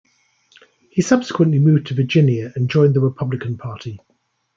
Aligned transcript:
He 0.89 1.03
subsequently 1.03 1.59
moved 1.59 1.85
to 1.85 1.93
Virginia 1.93 2.51
and 2.55 2.67
joined 2.67 2.95
the 2.95 2.99
Republican 3.01 3.55
Party. 3.59 3.99